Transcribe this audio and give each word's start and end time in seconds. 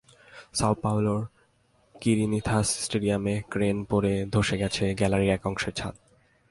Sao 0.53 0.73
পাওলোর 0.83 1.21
Corinthians 1.95 2.69
স্টেডিয়ামে 2.85 3.35
crane 3.49 3.77
পড়ে 3.89 4.13
ধসে 4.33 4.55
গেছে 4.57 4.83
গ্যালারির 4.95 5.35
একাংশের 5.37 5.73
ছাদ। 5.73 5.95